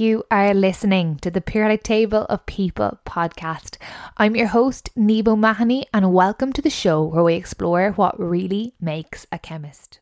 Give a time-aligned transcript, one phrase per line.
[0.00, 3.76] You are listening to the Periodic Table of People podcast.
[4.16, 8.72] I'm your host, Nebo Mahoney, and welcome to the show where we explore what really
[8.80, 10.00] makes a chemist.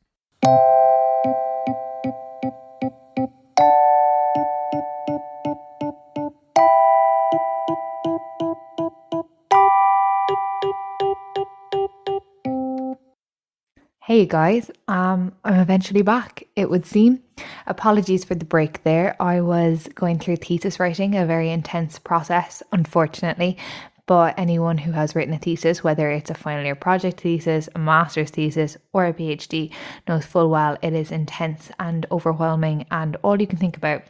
[14.08, 17.22] Hey guys, um, I'm eventually back, it would seem.
[17.66, 19.14] Apologies for the break there.
[19.20, 23.58] I was going through thesis writing, a very intense process, unfortunately.
[24.06, 27.78] But anyone who has written a thesis, whether it's a final year project thesis, a
[27.78, 29.74] master's thesis, or a PhD,
[30.08, 34.04] knows full well it is intense and overwhelming and all you can think about.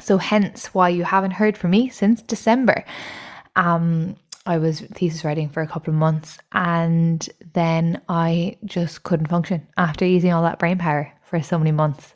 [0.00, 2.84] So, hence why you haven't heard from me since December.
[3.56, 9.28] Um, I was thesis writing for a couple of months and then I just couldn't
[9.28, 12.14] function after using all that brain power for so many months.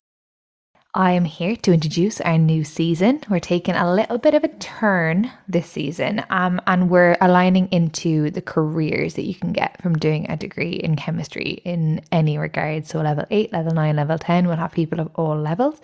[0.93, 3.21] I am here to introduce our new season.
[3.29, 8.31] We're taking a little bit of a turn this season um, and we're aligning into
[8.31, 12.87] the careers that you can get from doing a degree in chemistry in any regard.
[12.87, 15.79] So, level 8, level 9, level 10, we'll have people of all levels.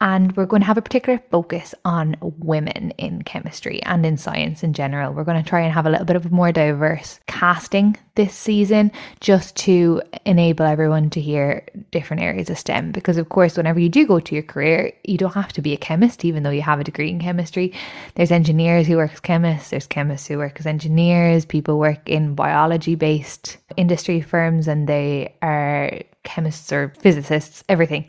[0.00, 4.62] And we're going to have a particular focus on women in chemistry and in science
[4.62, 5.12] in general.
[5.12, 8.34] We're going to try and have a little bit of a more diverse casting this
[8.34, 12.90] season just to enable everyone to hear different areas of STEM.
[12.92, 15.72] Because, of course, whenever you do go to your career, you don't have to be
[15.72, 17.72] a chemist, even though you have a degree in chemistry.
[18.14, 22.34] There's engineers who work as chemists, there's chemists who work as engineers, people work in
[22.34, 28.08] biology based industry firms, and they are chemists or physicists, everything.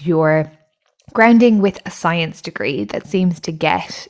[0.00, 0.50] Your
[1.12, 4.08] grounding with a science degree that seems to get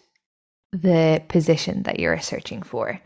[0.73, 3.01] the position that you're searching for.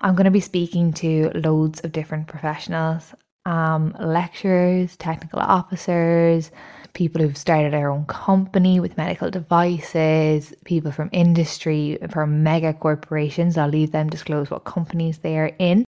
[0.00, 3.14] I'm going to be speaking to loads of different professionals,
[3.46, 6.50] um, lecturers, technical officers,
[6.92, 13.56] people who've started their own company with medical devices, people from industry, from mega corporations.
[13.56, 15.84] I'll leave them disclose what companies they are in,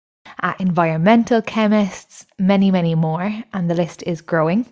[0.42, 4.66] uh, environmental chemists, many, many more, and the list is growing.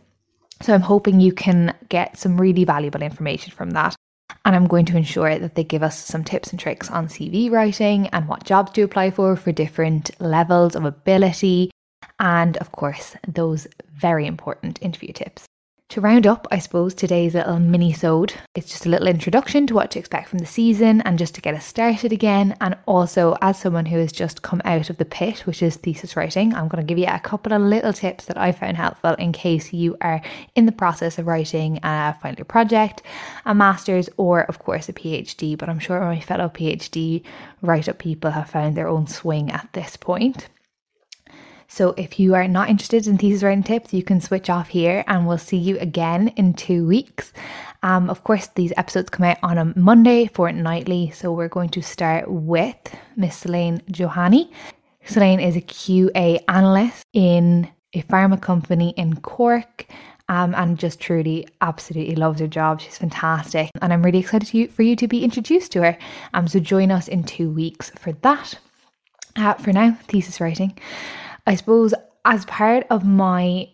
[0.62, 3.96] So I'm hoping you can get some really valuable information from that.
[4.44, 7.50] And I'm going to ensure that they give us some tips and tricks on CV
[7.50, 11.70] writing and what jobs to apply for for different levels of ability.
[12.18, 15.46] And of course, those very important interview tips.
[15.92, 19.90] To round up, I suppose, today's little mini-sode, it's just a little introduction to what
[19.90, 22.56] to expect from the season and just to get us started again.
[22.62, 26.16] And also, as someone who has just come out of the pit, which is thesis
[26.16, 29.12] writing, I'm going to give you a couple of little tips that I found helpful
[29.16, 30.22] in case you are
[30.54, 33.02] in the process of writing a final year project,
[33.44, 35.58] a master's, or of course a PhD.
[35.58, 37.22] But I'm sure my fellow PhD
[37.60, 40.48] write up people have found their own swing at this point.
[41.72, 45.02] So if you are not interested in thesis writing tips, you can switch off here
[45.06, 47.32] and we'll see you again in two weeks.
[47.82, 51.12] Um, of course, these episodes come out on a Monday fortnightly.
[51.12, 52.76] So we're going to start with
[53.16, 54.50] Miss Selene Johani.
[55.06, 59.86] Selene is a QA analyst in a pharma company in Cork.
[60.28, 62.80] Um, and just truly, absolutely loves her job.
[62.80, 65.98] She's fantastic, and I'm really excited to, for you to be introduced to her.
[66.32, 68.58] Um, so join us in two weeks for that.
[69.36, 70.78] Uh, for now, thesis writing.
[71.46, 71.92] I suppose
[72.24, 73.68] as part of my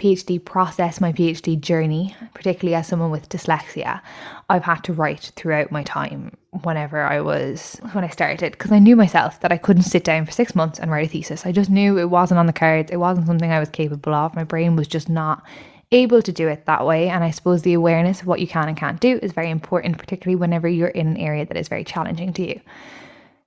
[0.00, 4.00] PhD process, my PhD journey, particularly as someone with dyslexia,
[4.48, 8.78] I've had to write throughout my time whenever I was, when I started, because I
[8.78, 11.44] knew myself that I couldn't sit down for six months and write a thesis.
[11.44, 14.34] I just knew it wasn't on the cards, it wasn't something I was capable of.
[14.34, 15.44] My brain was just not
[15.92, 17.10] able to do it that way.
[17.10, 19.98] And I suppose the awareness of what you can and can't do is very important,
[19.98, 22.60] particularly whenever you're in an area that is very challenging to you.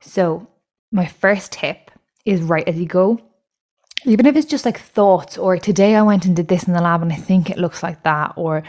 [0.01, 0.47] So,
[0.91, 1.89] my first tip
[2.25, 3.19] is write as you go
[4.05, 6.81] even if it's just like thoughts or today I went and did this in the
[6.81, 8.63] lab and I think it looks like that or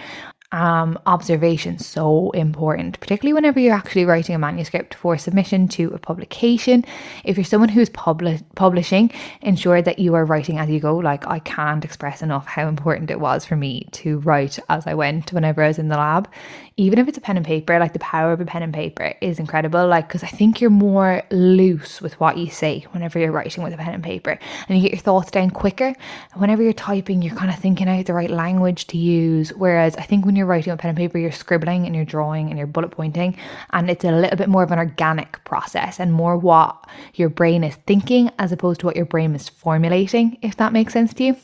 [0.55, 5.99] um, observation so important, particularly whenever you're actually writing a manuscript for submission to a
[5.99, 6.85] publication.
[7.25, 9.11] If you're someone who's publi- publishing,
[9.43, 10.97] ensure that you are writing as you go.
[10.97, 14.95] Like, I can't express enough how important it was for me to write as I
[14.95, 16.29] went whenever I was in the lab
[16.77, 19.15] even if it's a pen and paper, like the power of a pen and paper
[19.21, 19.87] is incredible.
[19.87, 23.73] Like, because I think you're more loose with what you say whenever you're writing with
[23.73, 24.39] a pen and paper,
[24.69, 25.95] and you get your thoughts down quicker.
[26.35, 29.51] whenever you're typing, you're kind of thinking out the right language to use.
[29.51, 32.49] Whereas I think when you're writing on pen and paper, you're scribbling and you're drawing
[32.49, 33.37] and you're bullet pointing,
[33.71, 37.65] and it's a little bit more of an organic process and more what your brain
[37.65, 41.25] is thinking as opposed to what your brain is formulating, if that makes sense to
[41.25, 41.37] you.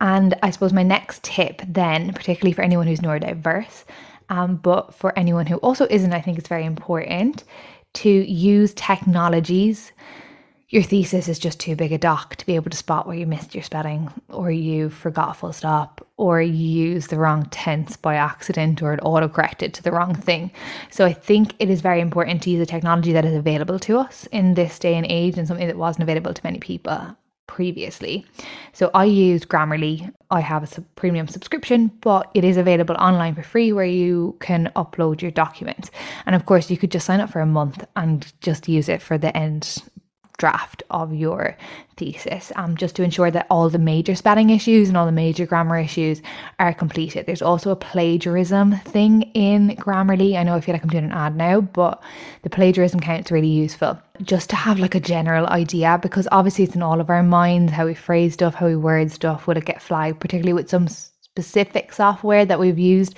[0.00, 3.84] And I suppose my next tip, then, particularly for anyone who's neurodiverse,
[4.28, 7.44] um, but for anyone who also isn't, I think it's very important
[7.94, 9.92] to use technologies.
[10.70, 13.26] Your thesis is just too big a doc to be able to spot where you
[13.26, 17.96] missed your spelling or you forgot a full stop or you use the wrong tense
[17.96, 20.52] by accident or it autocorrected to the wrong thing.
[20.88, 23.98] So I think it is very important to use a technology that is available to
[23.98, 27.16] us in this day and age and something that wasn't available to many people
[27.48, 28.24] previously.
[28.72, 30.12] So I use Grammarly.
[30.30, 34.36] I have a sub- premium subscription, but it is available online for free where you
[34.40, 35.90] can upload your documents.
[36.24, 39.02] And of course, you could just sign up for a month and just use it
[39.02, 39.82] for the end
[40.42, 41.56] draft of your
[41.96, 45.46] thesis, um, just to ensure that all the major spelling issues and all the major
[45.46, 46.20] grammar issues
[46.58, 47.26] are completed.
[47.26, 50.36] There's also a plagiarism thing in Grammarly.
[50.36, 52.02] I know I feel like I'm doing an ad now, but
[52.42, 56.74] the plagiarism count's really useful just to have like a general idea because obviously it's
[56.74, 59.46] in all of our minds how we phrase stuff, how we word stuff.
[59.46, 60.88] Will it get flagged, particularly with some
[61.34, 63.14] specific software that we've used,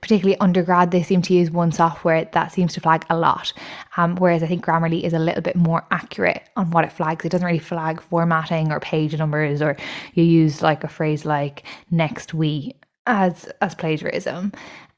[0.00, 3.52] particularly undergrad, they seem to use one software that seems to flag a lot.
[3.98, 7.26] Um, whereas I think Grammarly is a little bit more accurate on what it flags.
[7.26, 9.76] It doesn't really flag formatting or page numbers, or
[10.14, 12.74] you use like a phrase like next we
[13.06, 14.52] as as plagiarism.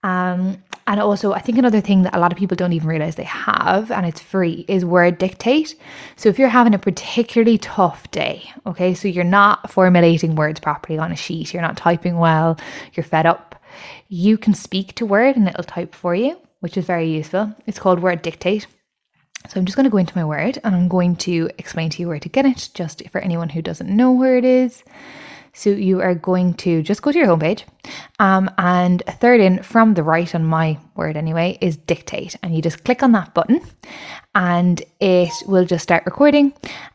[0.05, 3.15] Um, and also, I think another thing that a lot of people don't even realize
[3.15, 5.77] they have, and it's free, is Word Dictate.
[6.17, 10.99] So if you're having a particularly tough day, okay, so you're not formulating words properly
[10.99, 12.59] on a sheet, you're not typing well,
[12.95, 13.55] you're fed up,
[14.09, 17.55] you can speak to Word and it'll type for you, which is very useful.
[17.69, 18.67] It's called Word Dictate.
[19.49, 22.03] So I'm just going to go into my Word and I'm going to explain to
[22.03, 24.83] you where to get it, just for anyone who doesn't know where it is.
[25.53, 27.63] So you are going to just go to your homepage.
[28.19, 32.37] Um, and a third in from the right on my word anyway is dictate.
[32.43, 33.61] And you just click on that button
[34.35, 36.53] and it will just start recording.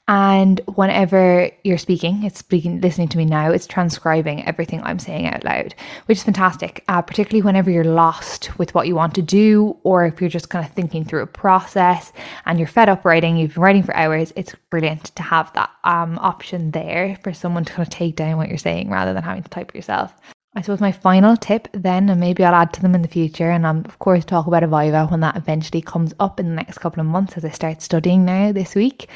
[0.08, 5.28] And whenever you're speaking, it's speaking, listening to me now, it's transcribing everything I'm saying
[5.28, 5.74] out loud,
[6.06, 10.06] which is fantastic, uh, particularly whenever you're lost with what you want to do, or
[10.06, 12.14] if you're just kind of thinking through a process
[12.46, 15.72] and you're fed up writing, you've been writing for hours, it's brilliant to have that
[15.84, 19.24] um, option there for someone to kind of take down what you're saying rather than
[19.24, 20.14] having to type yourself.
[20.58, 23.52] I suppose my final tip then, and maybe I'll add to them in the future,
[23.52, 26.56] and I'll of course talk about a viva when that eventually comes up in the
[26.56, 29.10] next couple of months as I start studying now this week,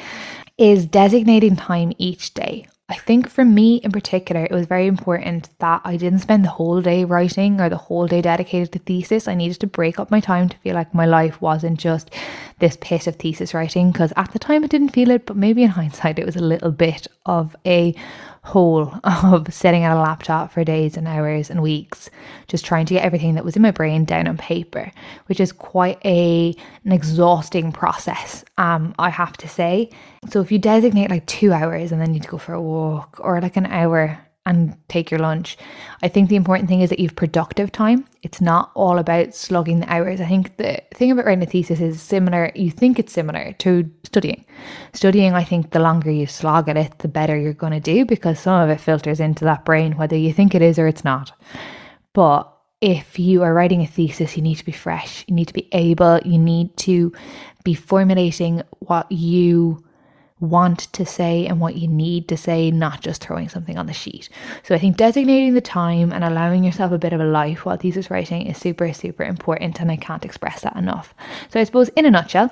[0.58, 2.66] is designating time each day.
[2.90, 6.50] I think for me in particular, it was very important that I didn't spend the
[6.50, 9.28] whole day writing or the whole day dedicated to thesis.
[9.28, 12.10] I needed to break up my time to feel like my life wasn't just
[12.58, 15.62] this pit of thesis writing because at the time I didn't feel it, but maybe
[15.62, 17.94] in hindsight, it was a little bit of a
[18.42, 22.10] hole of sitting at a laptop for days and hours and weeks,
[22.48, 24.90] just trying to get everything that was in my brain down on paper,
[25.26, 26.54] which is quite a
[26.84, 29.90] an exhausting process, um, I have to say.
[30.30, 32.62] So if you designate like two hours and then you need to go for a
[32.62, 35.58] walk or like an hour and take your lunch.
[36.02, 38.06] I think the important thing is that you've productive time.
[38.22, 40.20] It's not all about slugging the hours.
[40.20, 43.90] I think the thing about writing a thesis is similar, you think it's similar to
[44.04, 44.44] studying.
[44.94, 48.04] Studying, I think the longer you slog at it, the better you're going to do
[48.06, 51.04] because some of it filters into that brain, whether you think it is or it's
[51.04, 51.32] not.
[52.14, 52.50] But
[52.80, 55.68] if you are writing a thesis, you need to be fresh, you need to be
[55.72, 57.12] able, you need to
[57.62, 59.84] be formulating what you
[60.40, 63.92] want to say and what you need to say, not just throwing something on the
[63.92, 64.28] sheet.
[64.62, 67.76] So I think designating the time and allowing yourself a bit of a life while
[67.76, 71.14] thesis writing is super, super important, and I can't express that enough.
[71.50, 72.50] So I suppose, in a nutshell,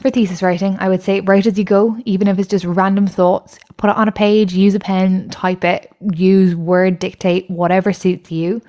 [0.00, 3.08] for thesis writing, I would say write as you go, even if it's just random
[3.08, 3.58] thoughts.
[3.78, 8.30] Put it on a page, use a pen, type it, use Word, dictate, whatever suits
[8.30, 8.62] you.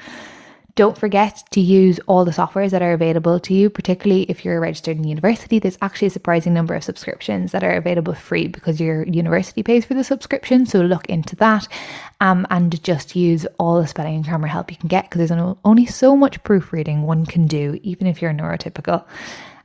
[0.79, 4.61] Don't forget to use all the softwares that are available to you, particularly if you're
[4.61, 5.59] registered in university.
[5.59, 9.83] There's actually a surprising number of subscriptions that are available free because your university pays
[9.83, 10.65] for the subscription.
[10.65, 11.67] So look into that
[12.21, 15.55] um, and just use all the spelling and grammar help you can get because there's
[15.65, 19.03] only so much proofreading one can do, even if you're neurotypical.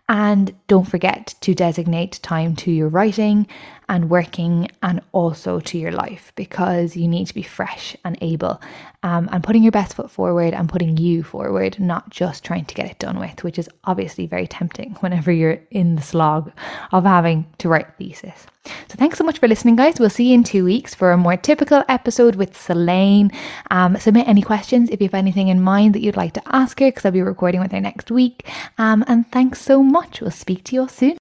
[0.09, 3.47] And don't forget to designate time to your writing
[3.89, 8.61] and working and also to your life because you need to be fresh and able
[9.03, 12.75] um, and putting your best foot forward and putting you forward, not just trying to
[12.75, 16.51] get it done with, which is obviously very tempting whenever you're in the slog
[16.93, 18.47] of having to write thesis.
[18.65, 20.01] So thanks so much for listening, guys.
[20.01, 23.31] We'll see you in two weeks for a more typical episode with Selene.
[23.71, 26.81] Um, submit any questions if you have anything in mind that you'd like to ask
[26.81, 28.49] her, because I'll be recording with her next week.
[28.79, 30.23] Um, and thanks so much.
[30.23, 31.19] We'll speak to you all soon.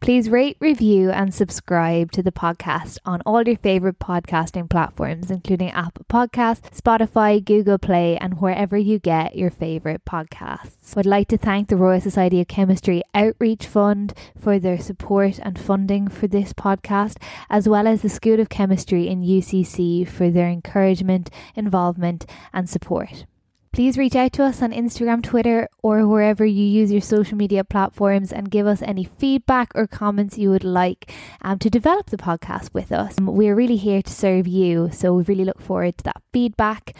[0.00, 5.68] Please rate, review, and subscribe to the podcast on all your favorite podcasting platforms, including
[5.72, 10.96] Apple Podcasts, Spotify, Google Play, and wherever you get your favorite podcasts.
[10.96, 15.58] I'd like to thank the Royal Society of Chemistry Outreach Fund for their support and
[15.58, 17.18] funding for this podcast,
[17.50, 23.26] as well as the School of Chemistry in UCC for their encouragement, involvement, and support.
[23.72, 27.62] Please reach out to us on Instagram, Twitter, or wherever you use your social media
[27.62, 31.12] platforms and give us any feedback or comments you would like
[31.42, 33.14] um, to develop the podcast with us.
[33.20, 36.96] We're really here to serve you, so we really look forward to that feedback.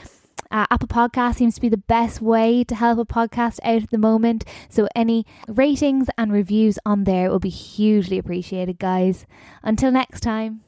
[0.52, 3.90] Uh, Apple Podcast seems to be the best way to help a podcast out at
[3.90, 4.44] the moment.
[4.68, 9.26] So, any ratings and reviews on there will be hugely appreciated, guys.
[9.62, 10.62] Until next time.